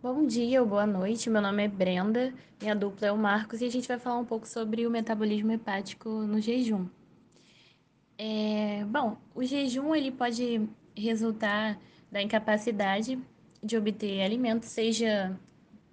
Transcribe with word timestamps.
Bom 0.00 0.24
dia 0.28 0.62
ou 0.62 0.68
boa 0.68 0.86
noite, 0.86 1.28
meu 1.28 1.42
nome 1.42 1.64
é 1.64 1.66
Brenda, 1.66 2.32
minha 2.60 2.76
dupla 2.76 3.08
é 3.08 3.12
o 3.12 3.18
Marcos 3.18 3.60
e 3.60 3.64
a 3.64 3.68
gente 3.68 3.88
vai 3.88 3.98
falar 3.98 4.18
um 4.18 4.24
pouco 4.24 4.46
sobre 4.46 4.86
o 4.86 4.90
metabolismo 4.90 5.50
hepático 5.50 6.08
no 6.08 6.40
jejum. 6.40 6.86
É, 8.16 8.84
bom, 8.84 9.16
o 9.34 9.42
jejum 9.42 9.92
ele 9.96 10.12
pode 10.12 10.68
resultar 10.96 11.80
da 12.12 12.22
incapacidade 12.22 13.18
de 13.60 13.76
obter 13.76 14.22
alimento, 14.22 14.66
seja 14.66 15.36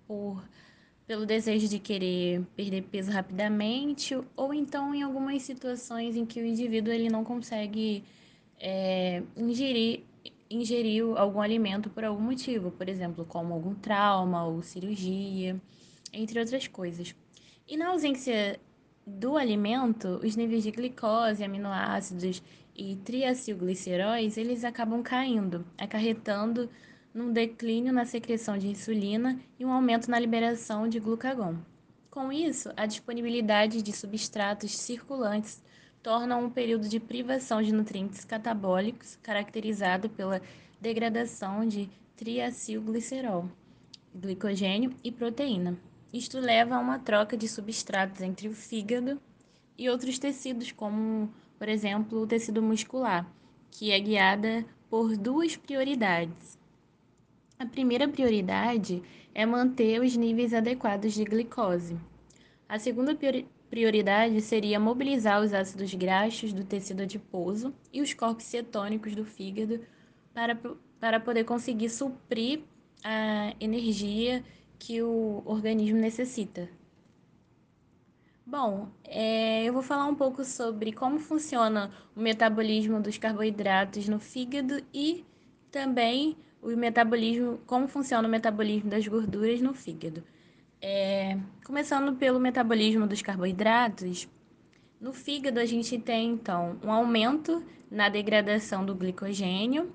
por 0.07 0.39
pelo 1.07 1.25
desejo 1.25 1.67
de 1.67 1.79
querer 1.79 2.43
perder 2.55 2.83
peso 2.83 3.11
rapidamente 3.11 4.15
ou 4.35 4.53
então 4.53 4.93
em 4.93 5.01
algumas 5.01 5.41
situações 5.41 6.15
em 6.15 6.27
que 6.27 6.39
o 6.39 6.45
indivíduo 6.45 6.93
ele 6.93 7.09
não 7.09 7.23
consegue 7.23 8.03
é, 8.59 9.23
ingerir 9.35 10.03
ingeriu 10.49 11.17
algum 11.17 11.41
alimento 11.41 11.89
por 11.89 12.03
algum 12.03 12.21
motivo, 12.21 12.71
por 12.71 12.87
exemplo, 12.87 13.25
como 13.25 13.53
algum 13.53 13.73
trauma 13.73 14.45
ou 14.45 14.61
cirurgia, 14.61 15.59
entre 16.13 16.39
outras 16.39 16.67
coisas. 16.67 17.15
E 17.67 17.75
na 17.75 17.89
ausência 17.89 18.59
do 19.05 19.37
alimento, 19.37 20.19
os 20.23 20.35
níveis 20.35 20.63
de 20.63 20.71
glicose, 20.71 21.43
aminoácidos 21.43 22.41
e 22.75 22.95
triacilgliceróis, 22.97 24.37
eles 24.37 24.63
acabam 24.63 25.01
caindo, 25.01 25.65
acarretando 25.77 26.69
num 27.13 27.31
declínio 27.31 27.93
na 27.93 28.05
secreção 28.05 28.57
de 28.57 28.67
insulina 28.67 29.39
e 29.57 29.65
um 29.65 29.71
aumento 29.71 30.11
na 30.11 30.19
liberação 30.19 30.87
de 30.87 30.99
glucagon. 30.99 31.55
Com 32.11 32.31
isso, 32.31 32.71
a 32.75 32.85
disponibilidade 32.85 33.81
de 33.81 33.91
substratos 33.93 34.71
circulantes 34.71 35.61
torna 36.05 36.37
um 36.37 36.51
período 36.51 36.87
de 36.87 36.99
privação 36.99 37.63
de 37.63 37.73
nutrientes 37.73 38.23
catabólicos 38.23 39.17
caracterizado 39.23 40.07
pela 40.07 40.39
degradação 40.79 41.67
de 41.67 41.89
triacilglicerol, 42.15 43.49
glicogênio 44.13 44.93
e 45.03 45.11
proteína. 45.11 45.75
Isto 46.13 46.39
leva 46.39 46.75
a 46.75 46.79
uma 46.79 46.99
troca 46.99 47.35
de 47.35 47.47
substratos 47.47 48.21
entre 48.21 48.47
o 48.47 48.53
fígado 48.53 49.19
e 49.75 49.89
outros 49.89 50.19
tecidos, 50.19 50.71
como, 50.71 51.27
por 51.57 51.67
exemplo, 51.67 52.21
o 52.21 52.27
tecido 52.27 52.61
muscular, 52.61 53.27
que 53.71 53.89
é 53.89 53.99
guiada 53.99 54.63
por 54.87 55.17
duas 55.17 55.55
prioridades. 55.55 56.59
A 57.57 57.65
primeira 57.65 58.07
prioridade 58.07 59.01
é 59.33 59.43
manter 59.43 59.99
os 60.01 60.15
níveis 60.15 60.53
adequados 60.53 61.15
de 61.15 61.23
glicose. 61.23 61.97
A 62.69 62.77
segunda 62.77 63.15
prioridade 63.69 64.39
seria 64.41 64.79
mobilizar 64.79 65.41
os 65.41 65.53
ácidos 65.53 65.93
graxos 65.93 66.53
do 66.53 66.63
tecido 66.63 67.03
adiposo 67.03 67.73
e 67.91 68.01
os 68.01 68.13
corpos 68.13 68.45
cetônicos 68.45 69.15
do 69.15 69.25
fígado 69.25 69.81
para, 70.33 70.59
para 70.99 71.19
poder 71.19 71.43
conseguir 71.43 71.89
suprir 71.89 72.61
a 73.03 73.53
energia 73.59 74.43
que 74.79 75.01
o 75.01 75.41
organismo 75.45 75.97
necessita. 75.97 76.69
Bom, 78.45 78.89
é, 79.03 79.63
eu 79.63 79.73
vou 79.73 79.81
falar 79.81 80.05
um 80.05 80.13
pouco 80.13 80.45
sobre 80.45 80.91
como 80.91 81.19
funciona 81.19 81.91
o 82.15 82.19
metabolismo 82.19 83.01
dos 83.01 83.17
carboidratos 83.17 84.07
no 84.07 84.19
fígado 84.19 84.83
e 84.93 85.25
também 85.71 86.37
o 86.61 86.69
metabolismo, 86.69 87.59
como 87.65 87.87
funciona 87.87 88.27
o 88.27 88.31
metabolismo 88.31 88.89
das 88.89 89.07
gorduras 89.07 89.61
no 89.61 89.73
fígado. 89.73 90.23
É, 90.87 91.39
começando 91.65 92.15
pelo 92.15 92.39
metabolismo 92.39 93.07
dos 93.07 93.19
carboidratos, 93.19 94.29
no 95.01 95.13
fígado 95.13 95.59
a 95.59 95.65
gente 95.65 95.97
tem 95.97 96.29
então 96.29 96.77
um 96.83 96.91
aumento 96.91 97.65
na 97.89 98.07
degradação 98.07 98.85
do 98.85 98.93
glicogênio 98.93 99.91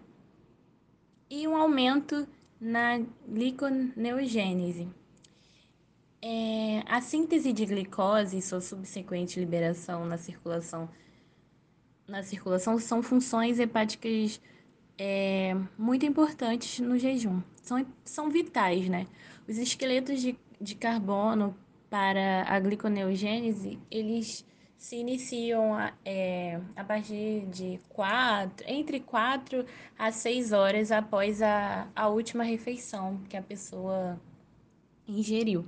e 1.31 1.47
um 1.47 1.55
aumento 1.57 2.27
na 2.61 3.01
gliconeogênese. 3.25 4.89
É, 6.21 6.83
a 6.89 7.01
síntese 7.01 7.53
de 7.53 7.65
glicose 7.67 8.39
e 8.39 8.43
sua 8.43 8.61
subsequente 8.61 9.39
liberação 9.39 10.05
na 10.05 10.19
circulação, 10.19 10.91
na 12.05 12.25
circulação 12.25 12.81
são 12.81 13.01
funções 13.01 13.61
hepáticas 13.61 14.41
é, 14.99 15.57
muito 15.79 16.05
importantes 16.05 16.81
no 16.81 16.99
jejum. 16.99 17.41
São, 17.71 17.87
são 18.05 18.31
vitais, 18.31 18.89
né? 18.89 19.07
Os 19.49 19.59
esqueletos 19.59 20.21
de 20.21 20.37
de 20.61 20.75
carbono 20.75 21.57
para 21.89 22.45
a 22.47 22.61
gliconeogênese, 22.61 23.79
eles 23.91 24.47
se 24.77 24.97
iniciam 24.97 25.75
a, 25.75 25.93
é, 26.05 26.61
a 26.77 26.85
partir 26.85 27.47
de 27.47 27.81
quatro, 27.89 28.65
entre 28.69 29.01
4 29.01 29.65
a 29.99 30.13
6 30.13 30.53
horas 30.53 30.93
após 30.93 31.43
a, 31.43 31.89
a 31.97 32.09
última 32.09 32.45
refeição 32.45 33.21
que 33.29 33.37
a 33.37 33.43
pessoa 33.43 34.21
ingeriu. 35.09 35.67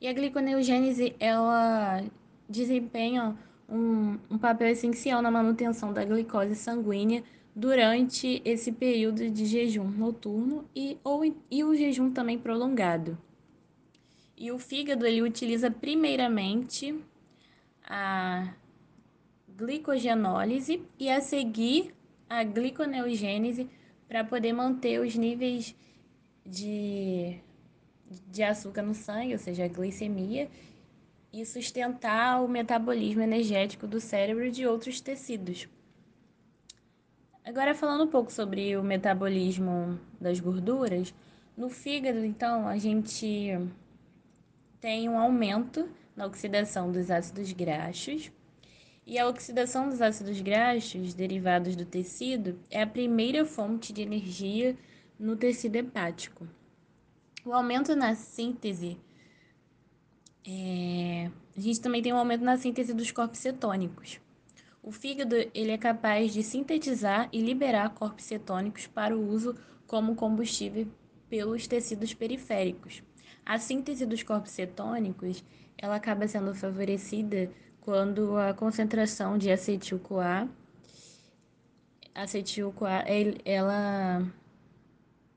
E 0.00 0.08
a 0.08 0.12
gliconeogênese, 0.12 1.14
ela 1.20 2.02
desempenha 2.48 3.36
um, 3.68 4.18
um 4.30 4.38
papel 4.38 4.68
essencial 4.68 5.22
na 5.22 5.30
manutenção 5.30 5.92
da 5.92 6.04
glicose 6.04 6.56
sanguínea 6.56 7.22
durante 7.54 8.40
esse 8.44 8.70
período 8.72 9.28
de 9.30 9.44
jejum 9.44 9.88
noturno 9.88 10.68
e, 10.74 10.98
ou, 11.02 11.24
e 11.50 11.64
o 11.64 11.74
jejum 11.74 12.10
também 12.12 12.38
prolongado. 12.38 13.18
E 14.36 14.50
o 14.50 14.58
fígado 14.58 15.06
ele 15.06 15.22
utiliza 15.22 15.70
primeiramente 15.70 16.94
a 17.84 18.54
glicogenólise 19.48 20.82
e 20.98 21.10
a 21.10 21.20
seguir 21.20 21.94
a 22.28 22.44
gliconeogênese 22.44 23.68
para 24.08 24.24
poder 24.24 24.52
manter 24.52 25.00
os 25.00 25.14
níveis 25.14 25.74
de, 26.46 27.38
de 28.28 28.42
açúcar 28.42 28.82
no 28.82 28.94
sangue, 28.94 29.32
ou 29.32 29.38
seja, 29.38 29.64
a 29.64 29.68
glicemia, 29.68 30.48
e 31.32 31.44
sustentar 31.44 32.42
o 32.42 32.48
metabolismo 32.48 33.22
energético 33.22 33.86
do 33.86 34.00
cérebro 34.00 34.46
e 34.46 34.50
de 34.50 34.66
outros 34.66 35.00
tecidos. 35.00 35.68
Agora 37.44 37.74
falando 37.74 38.04
um 38.04 38.08
pouco 38.08 38.30
sobre 38.30 38.76
o 38.76 38.82
metabolismo 38.82 39.98
das 40.20 40.38
gorduras, 40.40 41.14
no 41.56 41.68
fígado, 41.68 42.24
então, 42.24 42.66
a 42.66 42.78
gente 42.78 43.58
tem 44.80 45.08
um 45.08 45.18
aumento 45.18 45.88
na 46.16 46.26
oxidação 46.26 46.90
dos 46.90 47.10
ácidos 47.10 47.52
graxos. 47.52 48.30
E 49.06 49.18
a 49.18 49.26
oxidação 49.26 49.88
dos 49.88 50.00
ácidos 50.00 50.40
graxos 50.40 51.14
derivados 51.14 51.74
do 51.74 51.84
tecido 51.84 52.58
é 52.70 52.82
a 52.82 52.86
primeira 52.86 53.44
fonte 53.44 53.92
de 53.92 54.02
energia 54.02 54.76
no 55.18 55.36
tecido 55.36 55.76
hepático. 55.76 56.46
O 57.44 57.52
aumento 57.52 57.96
na 57.96 58.14
síntese. 58.14 58.96
É... 60.46 61.30
A 61.56 61.60
gente 61.60 61.80
também 61.80 62.02
tem 62.02 62.12
um 62.12 62.18
aumento 62.18 62.44
na 62.44 62.56
síntese 62.56 62.94
dos 62.94 63.10
corpos 63.10 63.40
cetônicos. 63.40 64.20
O 64.82 64.90
fígado 64.90 65.36
ele 65.54 65.70
é 65.70 65.78
capaz 65.78 66.32
de 66.32 66.42
sintetizar 66.42 67.28
e 67.32 67.40
liberar 67.40 67.90
corpos 67.90 68.24
cetônicos 68.24 68.86
para 68.86 69.16
o 69.16 69.28
uso 69.28 69.54
como 69.86 70.14
combustível 70.14 70.88
pelos 71.28 71.66
tecidos 71.66 72.14
periféricos. 72.14 73.02
A 73.44 73.58
síntese 73.58 74.06
dos 74.06 74.22
corpos 74.22 74.52
cetônicos, 74.52 75.44
ela 75.76 75.96
acaba 75.96 76.26
sendo 76.26 76.54
favorecida 76.54 77.50
quando 77.80 78.36
a 78.36 78.54
concentração 78.54 79.36
de 79.36 79.50
acetil-CoA, 79.50 80.48
acetil-CoA, 82.14 83.04
ela, 83.44 84.26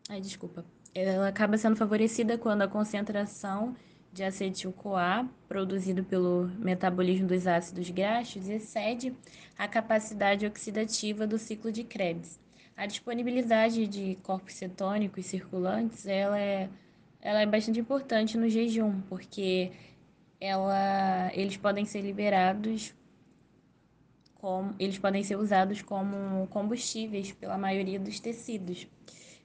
ai, 0.09 0.21
desculpa, 0.21 0.65
ela 0.93 1.27
acaba 1.27 1.57
sendo 1.57 1.75
favorecida 1.75 2.37
quando 2.37 2.61
a 2.61 2.67
concentração 2.67 3.75
de 4.13 4.23
acetil-CoA 4.23 5.27
produzido 5.47 6.03
pelo 6.03 6.47
metabolismo 6.59 7.27
dos 7.27 7.47
ácidos 7.47 7.89
graxos 7.89 8.47
excede 8.47 9.13
a 9.57 9.67
capacidade 9.67 10.45
oxidativa 10.45 11.25
do 11.25 11.39
ciclo 11.39 11.71
de 11.71 11.83
Krebs. 11.83 12.39
A 12.77 12.85
disponibilidade 12.85 13.87
de 13.87 14.15
corpos 14.23 14.53
cetônicos 14.53 15.25
circulantes, 15.25 16.05
ela 16.05 16.39
é 16.39 16.69
ela 17.23 17.41
é 17.41 17.45
bastante 17.45 17.79
importante 17.79 18.37
no 18.37 18.49
jejum, 18.49 18.99
porque 19.03 19.71
ela, 20.41 21.31
eles 21.33 21.55
podem 21.55 21.85
ser 21.85 22.01
liberados 22.01 22.93
como, 24.35 24.75
eles 24.77 24.99
podem 24.99 25.23
ser 25.23 25.37
usados 25.37 25.81
como 25.81 26.45
combustíveis 26.47 27.31
pela 27.31 27.57
maioria 27.57 27.97
dos 27.97 28.19
tecidos, 28.19 28.89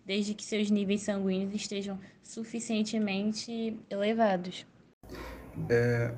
desde 0.09 0.33
que 0.33 0.43
seus 0.43 0.71
níveis 0.71 1.03
sanguíneos 1.03 1.55
estejam 1.55 2.01
suficientemente 2.23 3.79
elevados. 3.91 4.67
É, 5.69 6.15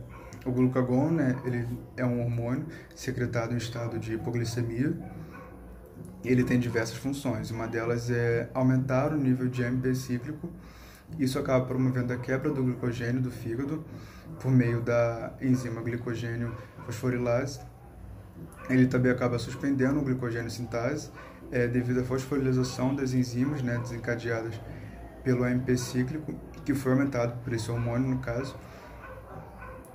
o 0.46 0.52
glucagon, 0.52 1.10
né, 1.10 1.36
ele 1.44 1.66
é 1.96 2.06
um 2.06 2.22
hormônio 2.22 2.66
secretado 2.94 3.52
em 3.52 3.56
estado 3.56 3.98
de 3.98 4.14
hipoglicemia. 4.14 4.96
Ele 6.24 6.44
tem 6.44 6.60
diversas 6.60 6.96
funções. 6.96 7.50
Uma 7.50 7.66
delas 7.66 8.10
é 8.10 8.48
aumentar 8.54 9.12
o 9.12 9.16
nível 9.16 9.48
de 9.48 9.64
AMP 9.64 9.92
cíclico 9.94 10.48
isso 11.18 11.38
acaba 11.38 11.64
promovendo 11.64 12.12
a 12.12 12.16
quebra 12.16 12.50
do 12.50 12.62
glicogênio 12.62 13.20
do 13.20 13.30
fígado 13.30 13.84
por 14.40 14.50
meio 14.50 14.80
da 14.80 15.32
enzima 15.40 15.82
glicogênio 15.82 16.54
fosforilase. 16.84 17.60
Ele 18.68 18.86
também 18.86 19.10
acaba 19.10 19.38
suspendendo 19.38 19.98
o 19.98 20.04
glicogênio 20.04 20.50
sintase 20.50 21.10
é, 21.50 21.66
devido 21.66 22.00
à 22.00 22.04
fosforilação 22.04 22.94
das 22.94 23.12
enzimas 23.12 23.62
né, 23.62 23.78
desencadeadas 23.78 24.60
pelo 25.22 25.44
AMP 25.44 25.76
cíclico, 25.76 26.34
que 26.64 26.74
foi 26.74 26.92
aumentado 26.92 27.42
por 27.42 27.52
esse 27.52 27.70
hormônio, 27.70 28.08
no 28.08 28.18
caso. 28.18 28.56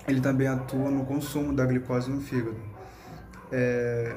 Ele 0.07 0.21
também 0.21 0.47
atua 0.47 0.91
no 0.91 1.05
consumo 1.05 1.53
da 1.53 1.65
glicose 1.65 2.11
no 2.11 2.21
fígado. 2.21 2.57
É, 3.51 4.15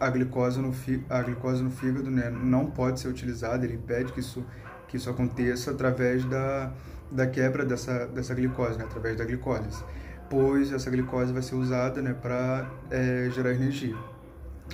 a 0.00 0.10
glicose 0.10 0.60
no, 0.60 0.72
a 1.08 1.22
glicose 1.22 1.62
no 1.62 1.70
fígado 1.70 2.10
né, 2.10 2.30
não 2.30 2.66
pode 2.66 3.00
ser 3.00 3.08
utilizada, 3.08 3.64
ele 3.64 3.74
impede 3.74 4.12
que 4.12 4.20
isso, 4.20 4.44
que 4.88 4.96
isso 4.96 5.10
aconteça 5.10 5.70
através 5.70 6.24
da, 6.24 6.72
da 7.10 7.26
quebra 7.26 7.64
dessa, 7.64 8.06
dessa 8.06 8.34
glicose, 8.34 8.78
né, 8.78 8.84
através 8.84 9.16
da 9.16 9.24
glicólise, 9.24 9.84
pois 10.30 10.72
essa 10.72 10.90
glicose 10.90 11.32
vai 11.32 11.42
ser 11.42 11.54
usada 11.54 12.00
né, 12.00 12.14
para 12.14 12.68
é, 12.90 13.28
gerar 13.32 13.52
energia. 13.52 13.96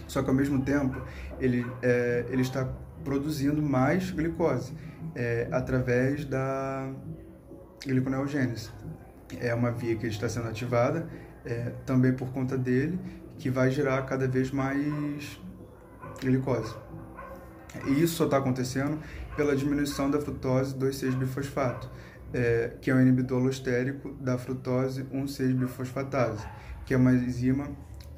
Só 0.06 0.22
que 0.22 0.28
ao 0.28 0.34
mesmo 0.34 0.62
tempo 0.62 1.00
ele, 1.40 1.66
é, 1.82 2.26
ele 2.28 2.42
está 2.42 2.68
produzindo 3.02 3.62
mais 3.62 4.10
glicose 4.10 4.72
é, 5.14 5.48
através 5.52 6.24
da 6.24 6.90
gliconeogênese. 7.84 8.70
É 9.40 9.54
uma 9.54 9.70
via 9.70 9.96
que 9.96 10.06
está 10.06 10.28
sendo 10.28 10.48
ativada 10.48 11.08
é, 11.44 11.72
também 11.84 12.12
por 12.12 12.30
conta 12.32 12.56
dele, 12.56 12.98
que 13.38 13.50
vai 13.50 13.70
gerar 13.70 14.02
cada 14.02 14.26
vez 14.26 14.50
mais 14.50 15.40
glicose. 16.20 16.74
E 17.86 18.02
isso 18.02 18.14
só 18.14 18.24
está 18.24 18.38
acontecendo 18.38 18.98
pela 19.36 19.56
diminuição 19.56 20.10
da 20.10 20.20
frutose 20.20 20.74
2,6-bifosfato, 20.76 21.90
é, 22.32 22.72
que 22.80 22.90
é 22.90 22.94
um 22.94 23.00
inibidor 23.00 23.40
alostérico 23.40 24.12
da 24.20 24.38
frutose 24.38 25.02
1,6-bifosfatase, 25.04 26.46
que 26.86 26.94
é 26.94 26.96
uma 26.96 27.12
enzima 27.12 27.68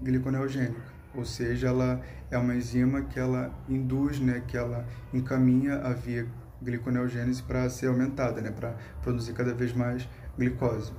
gliconeogênica 0.03 0.96
ou 1.17 1.25
seja, 1.25 1.69
ela 1.69 2.01
é 2.31 2.37
uma 2.39 2.55
enzima 2.55 3.03
que 3.03 3.19
ela 3.19 3.51
induz, 3.69 4.21
né, 4.21 4.43
que 4.47 4.57
ela 4.57 4.87
encaminha 5.13 5.77
a 5.77 5.93
via 5.93 6.27
gliconeogênese 6.63 7.43
para 7.43 7.69
ser 7.69 7.89
aumentada, 7.89 8.41
né, 8.41 8.51
para 8.51 8.75
produzir 9.03 9.33
cada 9.33 9.55
vez 9.55 9.73
mais 9.73 10.09
glicose. 10.37 10.93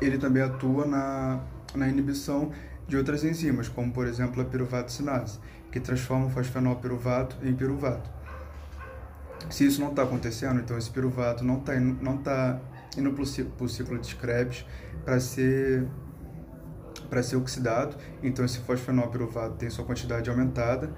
Ele 0.00 0.18
também 0.18 0.42
atua 0.42 0.86
na, 0.86 1.40
na 1.74 1.88
inibição 1.88 2.50
de 2.86 2.96
outras 2.96 3.24
enzimas, 3.24 3.68
como 3.68 3.92
por 3.92 4.06
exemplo 4.06 4.42
a 4.42 4.44
piruvato-sinase, 4.44 5.38
que 5.70 5.80
transforma 5.80 6.26
o 6.26 6.30
fosfenol 6.30 6.76
piruvato 6.76 7.36
em 7.42 7.54
piruvato. 7.54 8.10
Se 9.50 9.66
isso 9.66 9.80
não 9.80 9.90
está 9.90 10.02
acontecendo, 10.02 10.60
então 10.60 10.76
esse 10.78 10.90
piruvato 10.90 11.44
não 11.44 11.58
está 11.58 11.78
não 11.78 12.16
tá 12.18 12.60
indo 12.96 13.12
para 13.12 13.22
o 13.22 13.68
ciclo 13.68 13.98
de 13.98 14.14
Krebs 14.16 14.64
para 15.04 15.18
ser 15.18 15.86
para 17.12 17.22
ser 17.22 17.36
oxidado, 17.36 17.94
então 18.22 18.42
esse 18.42 18.58
fosfenol 18.60 19.08
piruvato 19.08 19.56
tem 19.56 19.68
sua 19.68 19.84
quantidade 19.84 20.30
aumentada. 20.30 20.90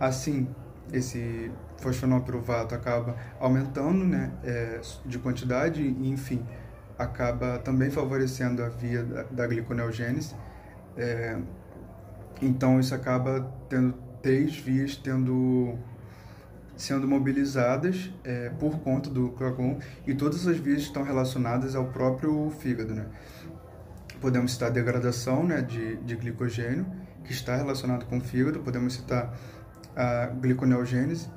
Assim, 0.00 0.48
esse 0.92 1.48
fosfenol 1.76 2.22
piruvato 2.22 2.74
acaba 2.74 3.14
aumentando 3.38 4.04
né, 4.04 4.32
é, 4.42 4.80
de 5.06 5.16
quantidade 5.20 5.80
e, 5.80 6.10
enfim, 6.10 6.44
acaba 6.98 7.56
também 7.60 7.88
favorecendo 7.88 8.64
a 8.64 8.68
via 8.68 9.04
da, 9.04 9.22
da 9.22 9.46
gliconeogênese. 9.46 10.34
É, 10.96 11.38
então, 12.42 12.80
isso 12.80 12.92
acaba 12.92 13.48
tendo 13.68 13.94
três 14.20 14.56
vias 14.56 14.96
tendo 14.96 15.78
sendo 16.76 17.06
mobilizadas 17.06 18.10
é, 18.24 18.48
por 18.58 18.80
conta 18.80 19.08
do 19.08 19.28
clogon 19.30 19.78
e 20.04 20.14
todas 20.14 20.48
as 20.48 20.56
vias 20.56 20.80
estão 20.80 21.04
relacionadas 21.04 21.76
ao 21.76 21.84
próprio 21.92 22.50
fígado, 22.58 22.92
né? 22.92 23.06
Podemos 24.20 24.52
citar 24.52 24.68
a 24.68 24.72
degradação 24.72 25.44
né, 25.44 25.62
de, 25.62 25.96
de 25.96 26.16
glicogênio, 26.16 26.86
que 27.24 27.32
está 27.32 27.56
relacionado 27.56 28.04
com 28.06 28.18
o 28.18 28.20
fígado. 28.20 28.60
Podemos 28.60 28.94
citar 28.94 29.34
a 29.96 30.26
gliconeogênese, 30.26 31.28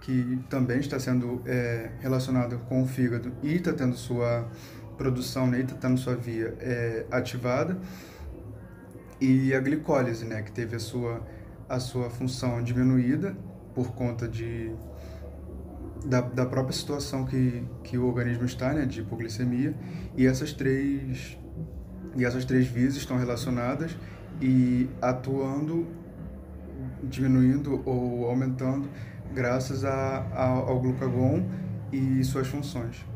que 0.00 0.38
também 0.50 0.80
está 0.80 0.98
sendo 0.98 1.42
é, 1.46 1.90
relacionada 2.00 2.56
com 2.56 2.82
o 2.82 2.86
fígado 2.86 3.32
e 3.42 3.54
está 3.54 3.72
tendo 3.72 3.96
sua 3.96 4.48
produção, 4.96 5.46
né, 5.46 5.60
está 5.60 5.74
tendo 5.76 5.98
sua 5.98 6.16
via 6.16 6.54
é, 6.60 7.06
ativada. 7.10 7.78
E 9.20 9.54
a 9.54 9.60
glicólise, 9.60 10.24
né, 10.24 10.42
que 10.42 10.50
teve 10.50 10.74
a 10.74 10.80
sua, 10.80 11.24
a 11.68 11.78
sua 11.78 12.10
função 12.10 12.62
diminuída 12.62 13.36
por 13.72 13.92
conta 13.92 14.26
de, 14.26 14.72
da, 16.04 16.20
da 16.20 16.44
própria 16.44 16.72
situação 16.72 17.24
que, 17.24 17.62
que 17.84 17.96
o 17.96 18.06
organismo 18.06 18.44
está, 18.44 18.72
né, 18.72 18.84
de 18.84 19.00
hipoglicemia. 19.00 19.74
E 20.16 20.26
essas 20.26 20.52
três 20.52 21.38
e 22.16 22.24
essas 22.24 22.44
três 22.44 22.66
vias 22.66 22.96
estão 22.96 23.16
relacionadas 23.16 23.96
e 24.40 24.88
atuando, 25.00 25.86
diminuindo 27.02 27.82
ou 27.84 28.26
aumentando 28.26 28.88
graças 29.34 29.84
a, 29.84 30.26
a, 30.32 30.44
ao 30.46 30.80
glucagon 30.80 31.42
e 31.92 32.22
suas 32.24 32.46
funções. 32.46 33.11